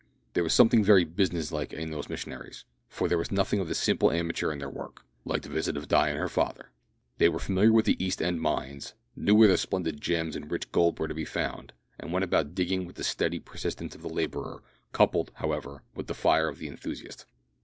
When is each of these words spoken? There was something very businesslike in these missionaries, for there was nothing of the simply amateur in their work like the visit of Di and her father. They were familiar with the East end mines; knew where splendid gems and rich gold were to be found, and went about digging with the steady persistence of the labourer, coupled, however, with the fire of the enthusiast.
There 0.33 0.41
was 0.43 0.51
something 0.55 0.83
very 0.83 1.03
businesslike 1.03 1.73
in 1.73 1.91
these 1.91 2.09
missionaries, 2.09 2.65
for 2.89 3.07
there 3.07 3.19
was 3.19 3.29
nothing 3.31 3.59
of 3.59 3.67
the 3.67 3.75
simply 3.75 4.17
amateur 4.17 4.51
in 4.51 4.57
their 4.57 4.67
work 4.67 5.05
like 5.25 5.43
the 5.43 5.49
visit 5.49 5.77
of 5.77 5.87
Di 5.87 6.09
and 6.09 6.17
her 6.17 6.27
father. 6.27 6.71
They 7.19 7.29
were 7.29 7.37
familiar 7.37 7.71
with 7.71 7.85
the 7.85 8.03
East 8.03 8.19
end 8.19 8.41
mines; 8.41 8.95
knew 9.15 9.35
where 9.35 9.55
splendid 9.55 10.01
gems 10.01 10.35
and 10.35 10.49
rich 10.49 10.71
gold 10.71 10.97
were 10.97 11.07
to 11.07 11.13
be 11.13 11.23
found, 11.23 11.71
and 11.99 12.11
went 12.11 12.23
about 12.23 12.55
digging 12.55 12.87
with 12.87 12.95
the 12.95 13.03
steady 13.03 13.37
persistence 13.37 13.93
of 13.93 14.01
the 14.01 14.09
labourer, 14.09 14.63
coupled, 14.91 15.29
however, 15.35 15.83
with 15.93 16.07
the 16.07 16.15
fire 16.15 16.47
of 16.49 16.57
the 16.57 16.67
enthusiast. 16.67 17.27